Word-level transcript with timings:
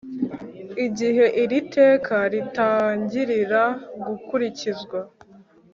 igihe 0.85 1.25
iri 1.43 1.59
teka 1.75 2.17
ritangirira 2.33 3.63
gukurikizwa 4.05 4.99